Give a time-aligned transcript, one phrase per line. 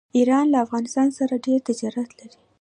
[0.17, 2.39] ایران له افغانستان سره ډیر تجارت لري.